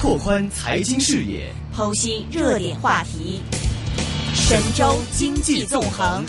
[0.00, 3.42] 拓宽财经视野，剖析热点话题，
[4.32, 6.24] 神州经济纵横。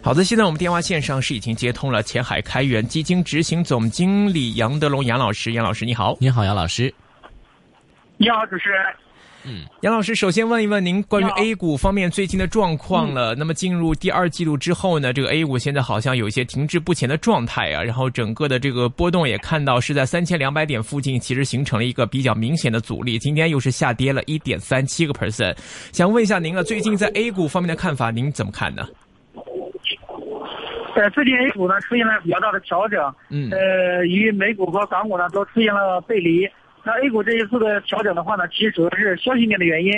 [0.00, 6.94] 好的，现在我们电话线上是已经接通了前海开源基金执行总经理杨德龙杨老师，杨老师你好，你好杨老师，
[8.18, 8.78] 你好主持人，
[9.44, 13.34] 嗯，杨老师首先问一问您关于 A 股方面最近的状况了。
[13.34, 25.56] 那么进入第二季度之后呢，这个 A 股现在好像有一些停滞不前的状态啊，然后整个的这个波动也看到是在三千两百点附近，其实形成了一个比较明显的阻力，今天又是下跌了一点三七个 percent。
[25.90, 28.86] 想问一下您啊，最近在 A 股方面的看法，您怎么看呢？
[30.96, 36.46] 呃，最近 A 股呢出现了比较大的调整，嗯，呃，与美股和港股呢都出现了背离。
[36.82, 39.92] 那 A 股这一次的调整的话呢，其实主要是消息面的原因，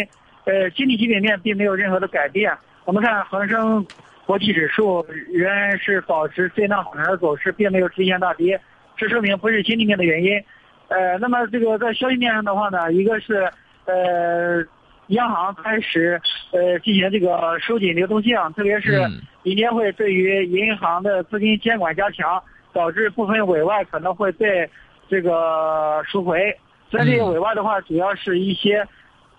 [0.44, 2.52] 呃，经济基本面并没有任何的改变。
[2.84, 3.86] 我们看恒生
[4.26, 8.60] 国际指数仍然是保持震荡反弹的走势，并没有出现大跌，
[8.96, 10.42] 这说明不是经济面的原因。
[10.88, 13.48] 呃，那么这个在消息面上的话呢，一个是
[13.86, 14.64] 呃。
[15.08, 16.18] 央行开始
[16.52, 19.02] 呃进行这个收紧流动性，特别是
[19.42, 24.66] 银监会对于银行的资金监管加强，导致部分委外可能会被
[25.10, 26.56] 这个赎回。
[26.92, 28.86] 虽然这些委外的话，主要是一些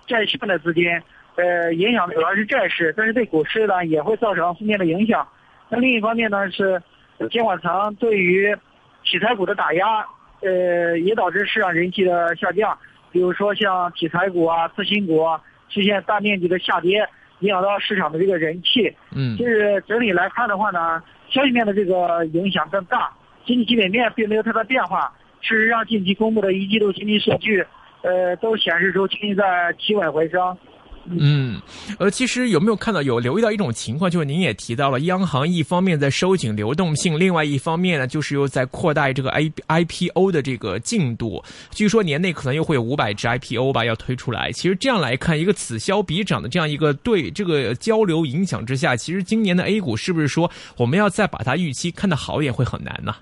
[0.07, 0.89] 债券的资金，
[1.35, 5.27] 呃，影响主要是债市，但是对股市呢也会造成负面的影响。
[5.69, 6.81] 那另一方面呢是
[7.29, 8.57] 监管层对于
[9.03, 10.03] 题材股的打压，
[10.41, 12.75] 呃，也导致市场人气的下降。
[13.11, 15.21] 比如说像题材股啊、次新股。
[15.23, 15.39] 啊。
[15.69, 17.03] 出现大面积的下跌，
[17.39, 18.95] 影响到市场的这个人气。
[19.11, 23.11] 嗯，就是整体来看的话呢，消息面的这个影响更大，
[23.43, 25.11] 经济基本面并没有太大变化。
[25.43, 27.63] 事实上，近期公布的一季度经济数据，
[28.01, 29.43] 呃，都显示出经济在
[29.77, 30.57] 企稳回升。
[31.05, 31.61] 嗯，
[31.99, 41.43] 呃，其实有没有看到有留意到一种情况，就是您也提到了，央行一方面在收紧流动性，另外一方面呢，就是又在扩大这个 I I P O 的这个进度。
[41.71, 44.49] 据说年内可能又会有五百只 I P O 吧要推出来。
[44.53, 53.13] 其实这样来看，一个此消彼长的这样一个对这个交流影响之下，其实今年的 A 股是不是说我们要再把它预期看得好一点会很难呢？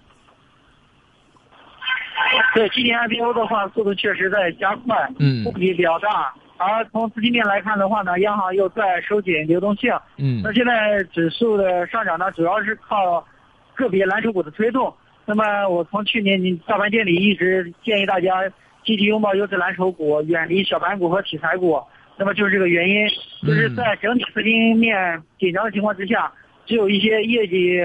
[2.55, 6.33] 对，今年 I P O 的话，速度确实在加快，嗯，幅比比较大。
[6.57, 9.91] 而从资金面来看的话呢，央行又在收紧流动性。
[10.17, 13.25] 嗯，那现在指数的上涨呢，主要是靠
[13.73, 14.93] 个别蓝筹股的推动。
[15.25, 18.47] 那么我从去年你大盘店里一直建议大家
[18.83, 21.81] 积极拥抱优质蓝筹股，远离小盘股和题材股。
[22.17, 23.07] 那么就是这个原因，
[23.47, 26.31] 就是在整体资金面紧张的情况之下，
[26.67, 27.79] 只有一些业绩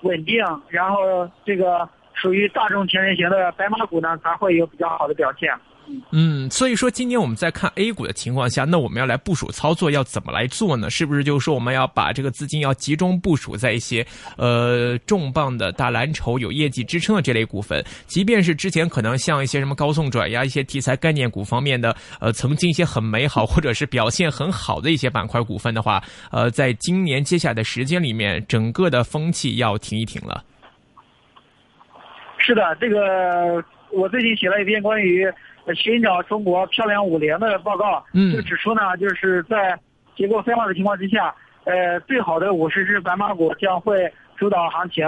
[0.00, 5.50] 稳定，然后这个属于大众情人型的白马股呢，才会有比较好的表现。
[6.12, 10.88] 嗯，所以说今年我们在看 A 股的情况下，那我们要来部署操作，要怎么来做呢？
[10.88, 14.06] 是不是就是说我们要把这个资金要集中部署在一些
[14.36, 17.84] 呃重磅的大蓝筹、有业绩支撑的这类股份？
[18.06, 26.00] 即便是之前可能像一些什么高送转呀、一些题材概念股方面的，呃，曾经一些很美好 或者是表现很好的一些板块股份的话，
[26.30, 30.42] 呃，在今年接下来的时间里面，整个的风气要停一停了。
[32.42, 35.32] 是的，这个我最近写了一篇关于。
[35.76, 39.78] 寻找中国漂亮五零的报告，就指出呢，就是在
[40.16, 41.32] 结构分化的情况之下，
[41.62, 45.06] 呃，最好的五十只白马股将会主导行情。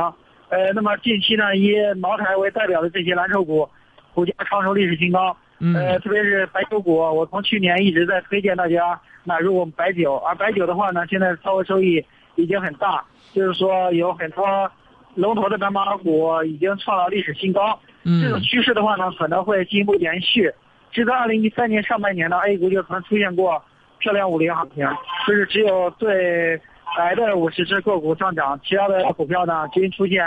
[0.50, 3.68] 呃，那么近期呢，以茅台为代表的这些蓝筹股，
[4.14, 5.36] 股价创出历史新高。
[5.74, 12.00] 呃，特别是白酒股，我从去年一直在推荐大家买入我们白酒，而白酒的话呢，现在操作收益
[12.36, 14.70] 已经很大，就是说有很多
[15.14, 17.78] 龙头的白马股已经创了历史新高。
[18.04, 20.52] 这种趋势的话呢，可能会进一步延续。
[20.92, 23.62] 直到二零一三年上半年呢，A 股就曾出现过
[23.98, 24.86] 漂亮五零行情，
[25.26, 26.60] 就是只有最
[26.96, 30.24] 白的五十只个股上涨，其他的股票呢均出现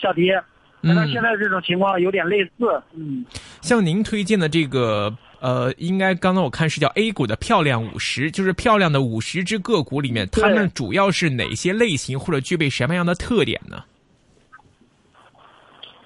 [0.00, 0.42] 下跌。
[0.80, 2.82] 那现在这种情况有点类似。
[2.94, 3.24] 嗯，
[3.60, 13.84] 像您推荐的这个，呃，应该刚刚我看是叫 A 股的漂亮五十，就是漂亮的五十只个股里面，它们主要是哪些类型或者具备什么样的特点呢？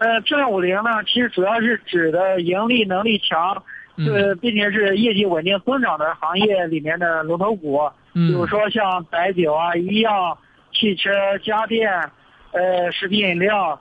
[0.02, 3.62] 呃，漂亮五零呢，其实主要是指的盈利能力强，
[3.98, 7.80] 呃，并且是业绩稳定增长的行业里面的龙头股，
[8.12, 10.36] 比如说像白酒啊、医药、
[10.72, 11.88] 汽车、家电、
[12.50, 13.80] 呃，食品饮料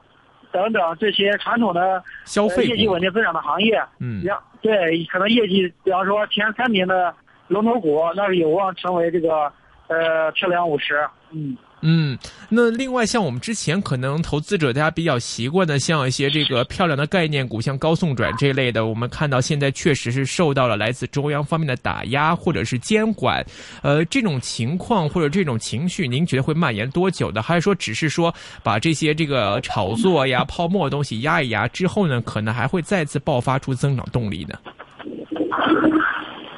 [0.51, 3.81] 等等这些传统的消费业绩稳定增长的行业。
[3.99, 4.21] 嗯，
[4.61, 7.11] 对，可能业绩，比方说前三名的
[7.47, 9.51] 龙头股，那是有望成为这个
[9.87, 11.57] 呃漂亮五十，嗯。
[11.83, 12.17] 嗯，
[12.49, 23.43] 那另外像我们之前可能投资者大家比较习惯的，像一些这个漂亮的概念股，像高送转这一类的，我们看到现在确实是受到了来自中央方面的打压或者是监管，
[23.81, 27.41] 呃，这种情况或者这种情绪，您觉得会蔓延多久的？
[27.41, 28.31] 还是说只是说
[28.61, 34.55] 把这些这个炒作呀、泡沫东西压一压之后呢，可能还会再次爆发出增长动力呢？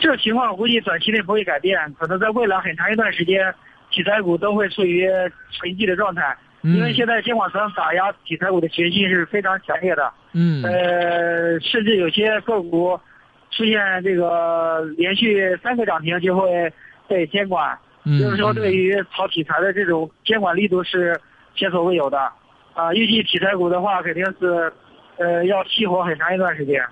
[0.01, 3.53] 这情况估计短期内不会改变，可能在未来很长一段时间。
[3.93, 5.07] 题材股都会处于
[5.51, 10.11] 沉寂的状态，因为现在监管层打压题材股的决心是非常强烈的。
[10.33, 12.99] 嗯，呃，甚至有些个股
[13.51, 16.73] 出现这个连续三个涨停就会
[17.07, 17.77] 被监管，
[18.19, 21.15] 就是说对于炒题材的这种监管力度是
[21.55, 22.31] 前所未有的。
[22.73, 24.73] 啊，预计题材股的话肯定是
[25.17, 26.83] 呃要熄火很长一段时间。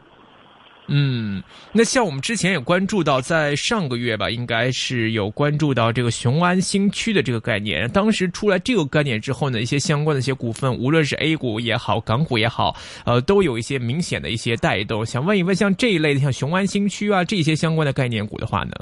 [0.93, 1.41] 嗯，
[1.71, 7.89] 那像我们之前也关注到，在上个月吧，应该是有关注到这个雄安新区的这个概念。
[7.91, 15.05] 当时出来这个概念之后呢，一些相关的一些股份，无论是 A 股也好，港股也好，呃，都有一些明显的一些带动。
[15.05, 18.73] 想问一问，像这一类的，像雄安新区啊，这些相关的概念股的话呢？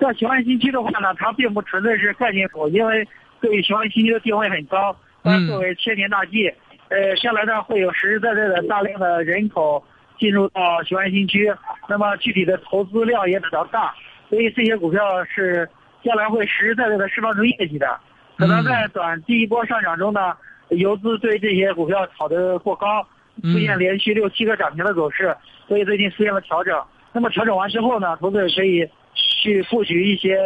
[0.00, 3.06] 在雄安新区的话呢，它并不纯粹是概念股，因为
[3.42, 6.50] 对于雄安新区的定位很高，它作为千年大计。
[6.90, 9.82] 呃，将来呢会有实实在在的大量的人口
[10.18, 11.48] 进入到雄安新区，
[11.88, 13.94] 那么具体的投资量也比较大，
[14.28, 15.68] 所以这些股票是
[16.02, 17.96] 将来会实实在在的释放出业绩的。
[18.36, 20.36] 可能在短第一波上涨中呢，
[20.70, 23.06] 游资对这些股票炒得过高，
[23.42, 25.36] 出现连续六七个涨停的走势，
[25.68, 26.76] 所以最近出现了调整。
[27.12, 28.84] 那么调整完之后呢，投资者可以
[29.14, 30.36] 去布局一些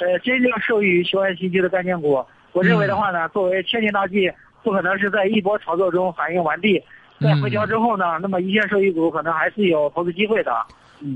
[0.00, 2.24] 呃真正受益于雄安新区的概念股。
[2.52, 4.32] 我认为的话呢，作为千年大计。
[4.62, 6.82] 不可能是在一波炒作中反应完毕，
[7.20, 10.52] 在回调之后呢，那么一线受益股可能还是有投资机会的。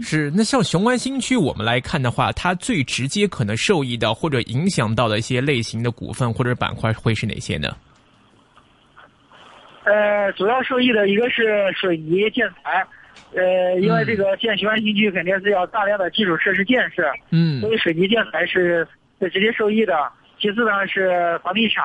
[0.00, 7.68] 是，那像雄安新区我们来看的话，它最直接可能受益到或者影响到的一些类型的股份或者板块会是哪些呢？
[9.84, 12.82] 呃，主要受益的一个是水泥建材，
[13.34, 18.88] 呃，因为这个建雄安新区肯定是要大量的基础设施建设，嗯，所以水泥建材是
[19.20, 20.10] 是直接受益的。
[20.40, 21.84] 其次呢是房地产。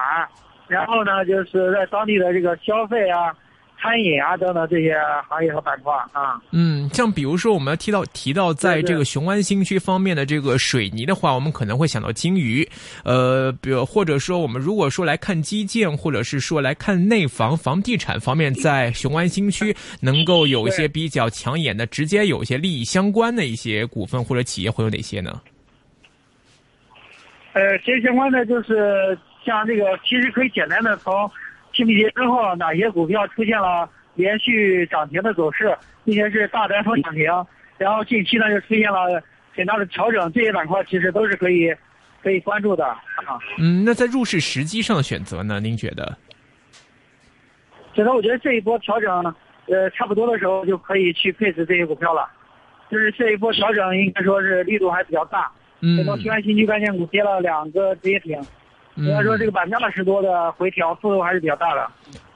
[0.69, 3.35] 然后呢，就是在当地的这个消费啊、
[3.81, 4.95] 餐饮啊等等这些
[5.27, 6.39] 行业和板块啊。
[6.51, 12.63] 嗯，像比如说我们要提到提到在这个雄安新区方面的这个水泥的话，我们可能会想到金鱼，
[13.03, 25.41] 呃，比如或者说我们如果说来看基建，或者是说来看内房、房地产方面，在雄安新区能够有一些比较抢眼的、直接有一些利益相关的一些股份或者企业会有哪些呢？
[27.53, 29.17] 呃，其实相关的就是。
[29.49, 31.29] 像这个，其实可以简单的从
[31.73, 35.75] 清明节之后哪些股票出现了连续涨停的走势，
[36.05, 37.25] 并且是大单峰涨停，
[37.77, 39.21] 然后近期呢就出现了
[39.55, 41.73] 很大的调整，这些板块其实都是可以
[42.21, 43.01] 可以关注的啊。
[43.57, 45.59] 嗯，那在入市时机上的选择呢？
[45.59, 46.17] 您觉得？
[47.95, 49.35] 选择我觉得这一波调整，
[49.67, 52.29] 呃，差不多的时候就可以去配置这些股票了。
[52.91, 58.39] 就是这一波调整应该说是力度还比较大，很多雄安新区概念股跌了两个跌停。
[58.99, 61.89] 应该说，这个百分之二十多的回调幅度还是比较大的。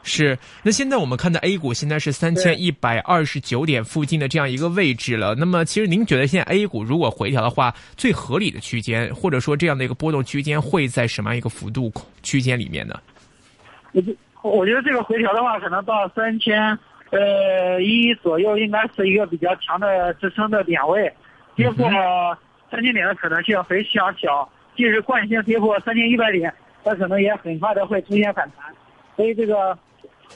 [0.06, 5.34] 是，那现在我们看到 A 股现在是三千一百二十九点附近的这样一个位置了。
[5.36, 12.96] 那么，其实您觉得现在 A 股如果回调的话，最合理的区间，或者说这样的一个波动区间，会在什么样一个幅度区间里面呢？
[13.94, 16.78] 我觉我觉得这个回调的话，可能到三千
[17.12, 21.12] 呃一左右，应该是一个比较强的支撑的点位，
[21.56, 21.90] 跌破
[22.70, 24.50] 三千点的可能性非常小。
[24.76, 26.52] 即使惯性跌破三千一百点，
[26.84, 28.74] 它可能也很快的会出现反弹，
[29.16, 29.78] 所以这个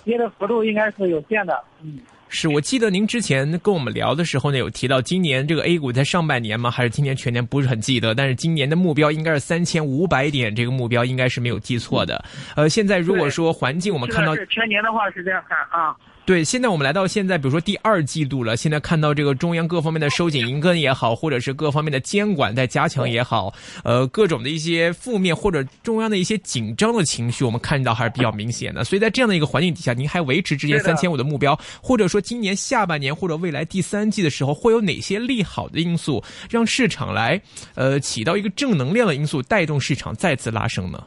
[0.04, 1.62] 跌的幅度应该是有限的。
[1.82, 2.00] 嗯，
[2.30, 6.72] 是我记得您之前跟我们聊的时候呢，有提到今年这个 A 股在上半年吗？
[6.72, 12.24] 还是今年全年不是很记得，但是今年的目标应该是三千五百点，这个目标应该是没有记错的。
[12.56, 15.96] 呃，现在如果说环境我们看到全年的话是这样看啊。
[16.27, 23.53] 对，现在我们来到现在，比如说第二季度了，现在看到这个中央各方面的收紧银根也好，或者是各方面的监管在加强也好，
[23.86, 28.84] 呃，各种的一些负面或者中央的一些紧张的情绪，我们看到还是比较明显的。
[28.84, 37.41] 所以在这样的一个环境底下，您还维持之前三千五的目标，或者说今年下半年或者未来第三季的时候，会有哪些利好的因素让市场来
[37.74, 41.01] 呃起到一个正能量的因素，带动市场再次拉升呢？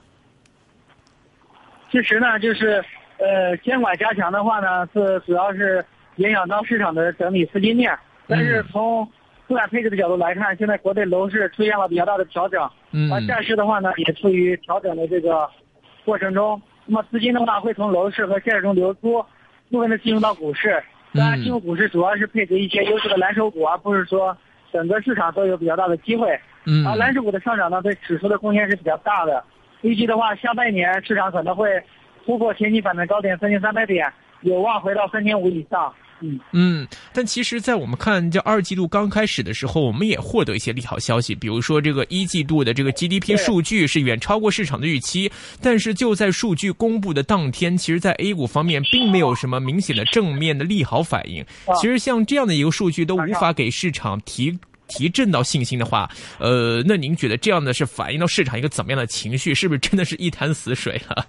[1.93, 2.83] 其实呢，就是。
[3.21, 5.85] 呃，监管加强的话呢，是主要是
[6.17, 7.97] 影响到市场的整体资金面。
[8.27, 9.07] 但是从
[9.47, 12.63] 资产配置的角度来看，现在国内楼市出现了比较大的调整，
[13.13, 15.49] 而债市的话呢，也处于调整的这个
[16.05, 16.61] 过程中。
[16.87, 19.25] 那么资金的话，会从楼市和债市中流出，
[19.71, 20.83] 部分的进入到股市。
[21.13, 24.37] 当然，进入股市主要是配置一些优质的蓝筹股，而不是说
[24.73, 26.39] 整个市场都有比较大的机会。
[26.65, 29.43] 嗯啊，蓝筹股的上涨呢，对指数的贡献是比较大的。
[29.83, 31.83] 预计的话，下半年市场可能会
[32.25, 34.07] 突破前期反弹高点三千三百点，
[34.43, 35.93] 有望回到三千五以上。
[36.23, 51.43] 嗯，嗯，但其实，在我们看这二季度刚开始的时候，我们也获得一些利好消息，比如说这个一季度的这个 GDP 数据是远超过市场的预期，但是就在数据公布的当天，其实，在 A 股方面并没有什么明显的正面的利好反应。
[51.81, 54.59] 其实像这样的一个数据都无法给市场提
[54.89, 56.07] 提振到信心的话，
[56.39, 59.55] 呃，那您觉得这样的是反映到市场一个怎么样的情绪？
[59.55, 61.25] 是不是真的是一潭死水了？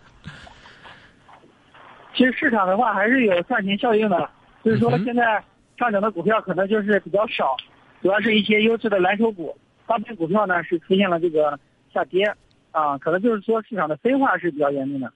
[2.13, 4.29] 其实市场的话还是有赚钱效应的，
[4.63, 5.43] 就是说现在
[5.77, 7.55] 上涨的股票可能就是比较少，
[8.01, 11.57] 主要是一些优质的蓝筹股，大部分股票呢是出现了这个
[11.93, 12.31] 下跌，
[12.71, 15.11] 啊，可能就是说市场的分化是比较严重的。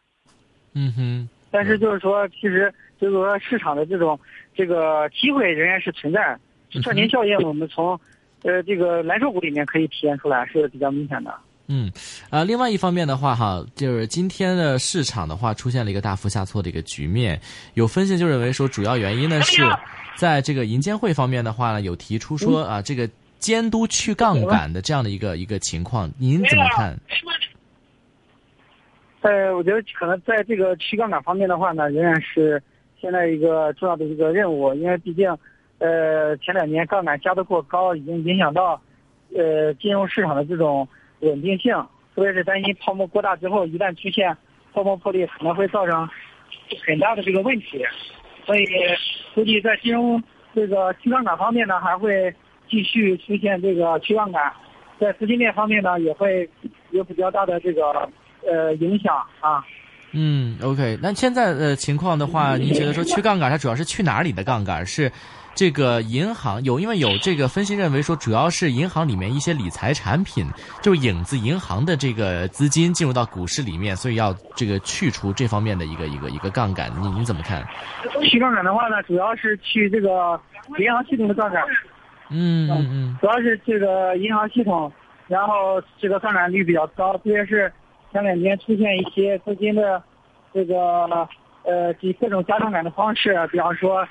[0.74, 4.20] 嗯哼，但是就是说，其实就是说市场的这种
[4.54, 6.38] 这个机会仍然是存在，
[6.82, 8.00] 赚钱效应我们从
[8.44, 11.34] 呃这个蓝筹股里面可以体现出来，是比较明显的。
[11.68, 11.92] 嗯，
[12.30, 17.40] 啊、另外一方面的话，哈，就是今天的市场的话出现了一个大幅下挫的一个局面，
[17.74, 19.64] 有分析就认为说，主要原因呢是
[20.16, 26.96] 在这个银监会方面的话呢，有提出说啊，这个监督去杠杆的这样的一个一个情况，您怎么看？
[29.22, 32.62] 呃，我觉得可能在这个去杠杆方面的话呢，仍然是
[33.02, 35.28] 现在一个重要的一个任务，因为毕竟，
[35.80, 38.80] 呃，前两年杠杆加的过高，已经影响到，
[39.36, 40.88] 呃，金融市场的这种
[41.22, 41.74] 稳定性，
[42.16, 44.36] 特别是担心泡沫过大之后，一旦出现
[44.74, 46.10] 泡沫破裂，可能会造成
[46.86, 47.84] 很大的这个问题，
[48.46, 48.66] 所以
[49.34, 50.22] 估计在金融
[50.54, 52.34] 这个去杠杆方面呢，还会
[52.70, 54.52] 继续出现这个去杠杆，
[55.00, 56.50] 在资金链方面呢，也会
[56.92, 58.10] 有比较大的这个。
[58.48, 59.66] 呃，影响啊，
[60.12, 64.86] 嗯，OK，那现在的情况的话，您觉得说去杠杆，它主要是去哪里的杠杆？
[64.86, 65.12] 是
[65.56, 70.46] 这个银行有，因为有这个分析认为说，主要是银行里面一些理财产品，
[70.82, 76.92] 就影子银行的这个资金进入到股市里面，所以要这个去除这方面的一个一个一个杠杆。
[77.02, 77.66] 你你怎么看？
[78.30, 80.40] 去杠杆的话呢，主要是去这个
[80.78, 81.64] 银行系统的杠杆。
[82.30, 84.92] 嗯嗯嗯，主要是这个银行系统，
[85.28, 87.72] 然后这个杠杆率比较高，特别是。
[88.12, 90.02] 前两天出现一些资金的
[90.54, 91.28] 这个
[91.66, 94.08] 呃，以各种加杠杆的方式，比方说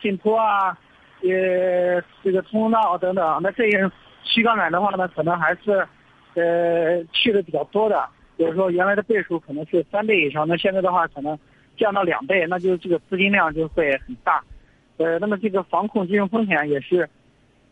[0.00, 0.78] 信托啊，
[1.22, 3.40] 呃，这个通道等等。
[3.42, 3.90] 那这些
[4.24, 5.86] 去杠杆的话呢，可能还是
[6.34, 8.08] 呃去的比较多的。
[8.36, 11.38] 比如说原来的倍数可能是三倍以上，那现在的话可能
[11.76, 14.42] 降到两倍，那就这个资金量就会很大。
[14.96, 17.08] 呃，那么这个防控金融风险也是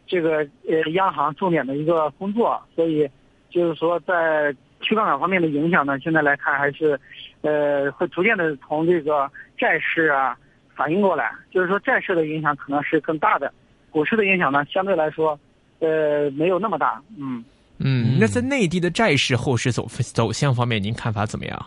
[0.07, 0.39] 这个
[0.69, 3.09] 呃央行重点的一个工作，所以
[3.51, 4.55] 就是说在。
[4.83, 7.01] 去杠杆方面的影响呢，现在来看还是，
[7.41, 10.37] 呃，会逐渐的从这个债市啊
[10.77, 11.33] 反应过来。
[11.51, 13.53] 就是说，债市的影响可能是更大的，
[13.91, 15.39] 股市的影响呢，相对来说，
[15.81, 17.03] 呃，没有那么大。
[17.19, 17.45] 嗯
[17.79, 21.67] 嗯，那在内地的债市后市走走向方面，您看法怎么样？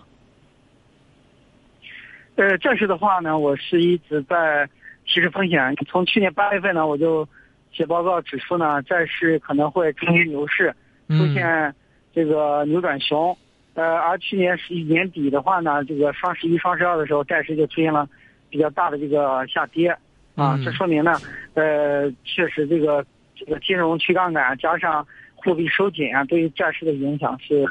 [2.36, 4.70] 呃，债市的话呢，我是一直在
[5.06, 5.75] 提示风险。
[5.88, 7.28] 从去年八月份呢，我就
[7.74, 10.74] 写报告指出呢，债市可能会出现牛市，
[11.10, 11.75] 出现。
[12.12, 13.38] 这个扭转熊，
[13.75, 18.10] 呃，而去年十一年底的话呢，这个双十一、双十二的时候，债市就出现了
[18.50, 19.96] 比较大的这个下跌，
[20.36, 21.13] 啊，这说明呢，
[21.53, 27.65] 呃，确实这个这个金融去杠杆加上货币收紧啊，对于债市的影响是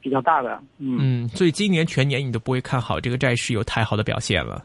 [0.00, 0.60] 比较大的。
[0.78, 4.64] 嗯嗯，所以今年全年你都不会看好这个债市有太好的表现了。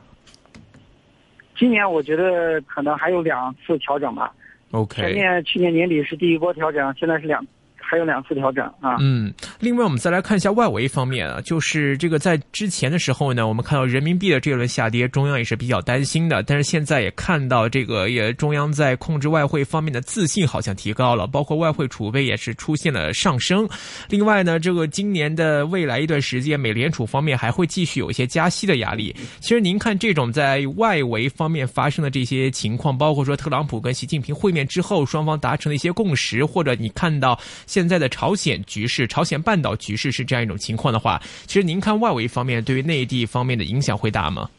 [1.57, 4.33] 今年我觉得可能还有两次调整吧。
[4.71, 5.01] OK。
[5.01, 7.45] 前面去年年底是第一波调整，现在是两。
[7.89, 8.97] 还有两次调整啊。
[8.99, 16.43] 嗯，另外我们再来看一下外围方面啊，就是这个在之前的时候呢，我们看到人民币的这一轮下跌，中央也是比较担心的。
[16.43, 23.67] 但是现在也看到这个也中央在控制外汇方面的自信好像提高了，包括外汇储备也是出现了上升。
[24.07, 29.15] 另外呢，这个今年的未来一段时间，美联储方面还会继续有一些加息的压力。
[29.39, 44.49] 其实您看这种在外围方面发生的这些情况，包括说特朗普跟习近平会面之后，双方达成的一些共识，或者你看到现在的朝鲜局势、朝鲜半岛局势是这样一种情况的话，其实您看外围方面对于内地方面的影响会大吗？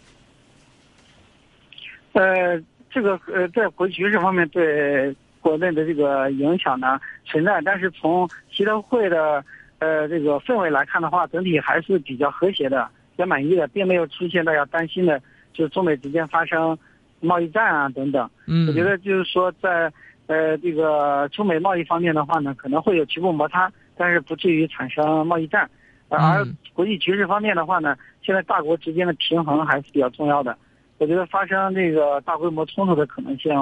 [2.13, 2.61] 呃，
[2.91, 9.45] 这个呃，在国际局势方面对国内的这个影响呢存在，但是从协调会的
[9.79, 15.21] 呃这个氛围来看的话，整体还是比较和谐的，比较满意的，并没有出现大家担心的，
[15.53, 16.77] 就是中美之间发生
[17.21, 18.29] 贸易战啊等等。
[18.47, 19.93] 嗯，我觉得就是说在。
[20.31, 25.69] 呃，这个中美贸易方面的话呢，可能会有局部摩擦，但是不至于产生贸易战。
[26.09, 30.57] 而国际局势方面的话呢，现在大国之间的平衡还是比较重要的。
[30.99, 33.53] 我觉得发生这个大规模冲突的可能性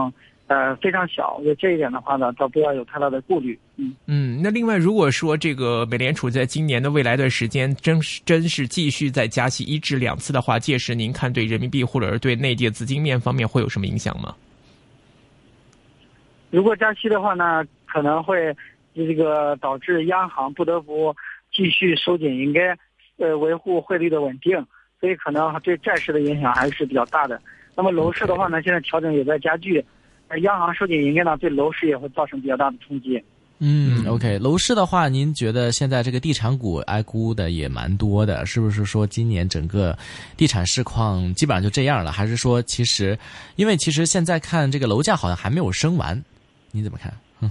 [0.46, 1.36] 呃非常小。
[1.38, 3.58] 我觉得这一点的话呢，倒不要有太大的顾虑。
[3.76, 14.34] 嗯嗯，那另外如果说这个美联储在今年的未来的时间真是真是继续在加息一至两次的话，届时您看对人民币或者是对内地的资金面方面会有什么影响吗？
[16.50, 18.54] 如果加息的话呢，可能会
[18.94, 21.14] 这个导致央行不得不
[21.52, 22.76] 继续收紧，应该
[23.18, 24.56] 呃维护汇率的稳定，
[25.00, 27.40] 所以可能对债市的影响还是比较大的。
[27.76, 29.84] 那么楼市的话呢，现在调整也在加剧，
[30.26, 33.22] 而央行收紧银根呢，对楼市也会造成比较大的冲击。
[33.60, 39.98] 嗯，OK，楼市的话，您觉得现在这个地产股挨估的也蛮多的，是不是说今年整个
[40.36, 42.12] 地产市况基本上就这样了？
[42.12, 43.18] 还是说其实，
[43.56, 46.22] 因为其实现在看这个楼价好像还没有升完，
[46.72, 47.12] 你怎么看？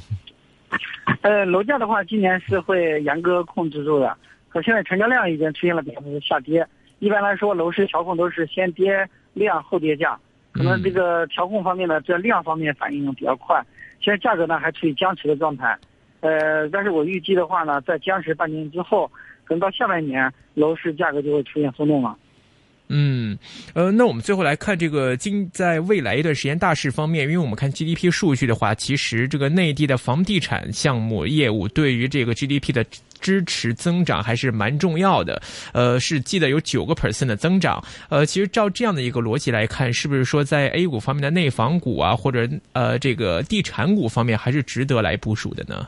[1.21, 4.15] 呃，楼价的话，今年是会严格控制住的。
[4.49, 6.65] 可现在成交量已经出现了比较的下跌。
[6.99, 10.17] 一般来说，楼市调控都是先跌量后跌价，
[10.51, 13.63] 可能这个调控方面呢，这量方面反应比较快。
[13.99, 15.77] 现在价格呢还处于僵持的状态。
[16.21, 19.09] 呃，但是我预计的话呢，在僵持半年之后，
[19.45, 22.17] 可能到下半年楼市价格就会出现松动了。
[22.89, 23.37] 嗯，
[23.73, 32.85] 呃，那我们最后来看这个今在未来一段时间大势方面，因为我们看 GDP 数据的话，其实这个内地的房地产项目业务对于这个 GDP 的
[33.19, 35.41] 支持增长还是蛮重要的。
[35.73, 37.83] 呃，是记得有九个 percent 的增长。
[38.09, 45.87] 呃，其实照这样的一个逻辑来看，是不是说在 A 股方面的内房股啊，或者呃这个地产股方面，还是值得来部署的呢？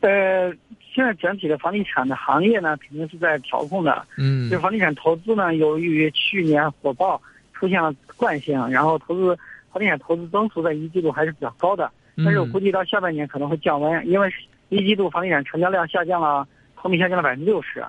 [0.00, 0.54] 呃，
[1.00, 4.06] 现在整体的房地产的行业呢，肯定是在调控的。
[4.18, 7.18] 嗯，就房地产投资呢，由于去年火爆
[7.54, 9.34] 出现了惯性，然后投资
[9.72, 11.90] 房地产投资增速在一季度还是比较高的。
[12.18, 14.30] 但是我估计到下半年可能会降温，因为
[14.68, 17.82] 一季度房地产成交量下降了，同比下降了百分之六十，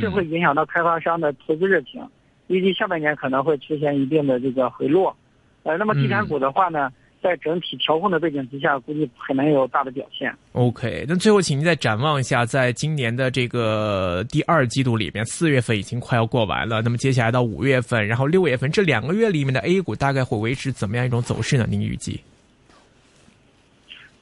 [0.00, 2.02] 这会影响到开发商的投资热情。
[2.46, 5.14] 预计下半年可能会出现一定的这个回落。
[5.64, 6.90] 呃，那么地产股的话呢？
[7.24, 10.30] 在整体调控的背景之下，估计很难有大的表现。
[10.52, 21.66] OK，那最后，请您再展望一下，在今年的这个第二季度里面，四月份已经快要过完了，那么接下来到五月份，然后六月份这两个月里面的 A 股大概会维持怎么样一种走势呢？
[21.66, 22.20] 您预计？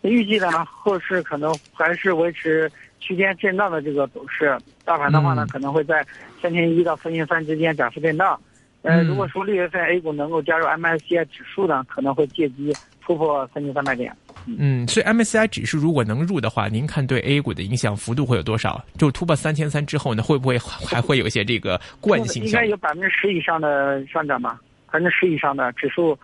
[0.02, 4.56] 预计呢，后市可能还是维持区间震荡的这个走势。
[4.84, 6.06] 大盘的话呢，可能会在
[6.40, 8.40] 三千一到三千三之间窄幅震荡。
[8.82, 12.72] 呃，如果说六月份 A 股能够加入 MSCI 指数呢，可能会借机。
[13.04, 14.16] 突破三千三百点，
[14.46, 18.80] 嗯，所以 MSCI 指数如果能入的话，您看对 A 股的影响幅度会有多少？
[18.96, 22.44] 就突破三千三之后呢，会不会还会有一些这个惯性？
[22.44, 26.16] 应该有百分之十以上的上涨吧，百分之十以上的指数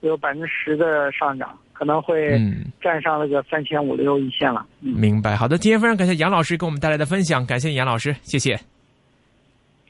[0.00, 2.36] 有百分之十的上涨，可能会
[2.82, 4.66] 站上那个三千五六一线了。
[4.80, 8.58] 嗯明白，好的，今天非常感谢杨老师给我们带来的分享，感谢杨老师，谢谢。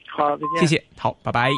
[0.05, 0.67] 好，再见。
[0.67, 1.49] 谢谢，好，拜拜。